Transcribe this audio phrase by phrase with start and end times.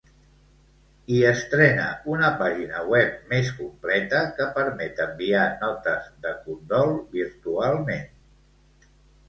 [1.17, 8.13] I estrena una pàgina web més completa que permet enviar notes de condol virtualment.